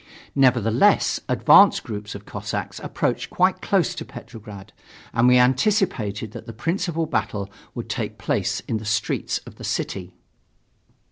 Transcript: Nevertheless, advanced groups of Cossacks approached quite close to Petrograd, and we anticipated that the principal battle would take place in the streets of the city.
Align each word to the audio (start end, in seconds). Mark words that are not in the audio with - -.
Nevertheless, 0.33 1.19
advanced 1.29 1.83
groups 1.83 2.15
of 2.15 2.25
Cossacks 2.25 2.79
approached 2.79 3.29
quite 3.29 3.61
close 3.61 3.93
to 3.93 4.03
Petrograd, 4.03 4.73
and 5.13 5.27
we 5.27 5.37
anticipated 5.37 6.31
that 6.31 6.47
the 6.47 6.53
principal 6.53 7.05
battle 7.05 7.51
would 7.75 7.87
take 7.87 8.17
place 8.17 8.61
in 8.61 8.77
the 8.77 8.83
streets 8.85 9.37
of 9.45 9.57
the 9.57 9.63
city. 9.63 10.15